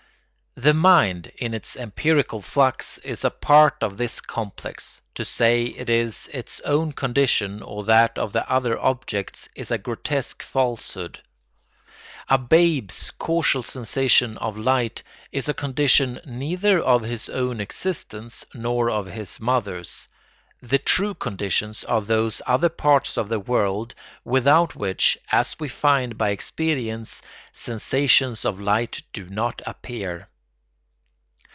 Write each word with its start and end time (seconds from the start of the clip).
The 0.57 0.73
mind, 0.73 1.27
in 1.37 1.53
its 1.53 1.77
empirical 1.77 2.41
flux, 2.41 2.97
is 2.97 3.23
a 3.23 3.29
part 3.29 3.75
of 3.81 3.95
this 3.95 4.19
complex; 4.19 5.01
to 5.15 5.23
say 5.23 5.63
it 5.63 5.89
is 5.89 6.27
its 6.33 6.59
own 6.65 6.91
condition 6.91 7.63
or 7.63 7.85
that 7.85 8.17
of 8.19 8.33
the 8.33 8.47
other 8.51 8.77
objects 8.77 9.47
is 9.55 9.71
a 9.71 9.77
grotesque 9.77 10.43
falsehood. 10.43 11.21
A 12.27 12.37
babe's 12.37 13.11
casual 13.11 13.63
sensation 13.63 14.35
of 14.39 14.57
light 14.57 15.03
is 15.31 15.47
a 15.47 15.53
condition 15.53 16.19
neither 16.25 16.81
of 16.81 17.03
his 17.03 17.29
own 17.29 17.61
existence 17.61 18.43
nor 18.53 18.89
of 18.89 19.05
his 19.05 19.39
mother's. 19.39 20.09
The 20.61 20.79
true 20.79 21.13
conditions 21.13 21.85
are 21.85 22.01
those 22.01 22.41
other 22.45 22.69
parts 22.69 23.17
of 23.17 23.29
the 23.29 23.39
world 23.39 23.95
without 24.25 24.75
which, 24.75 25.17
as 25.31 25.55
we 25.61 25.69
find 25.69 26.17
by 26.17 26.31
experience, 26.31 27.21
sensations 27.53 28.43
of 28.43 28.59
light 28.59 29.01
do 29.13 29.29
not 29.29 29.61
appear. 29.65 30.27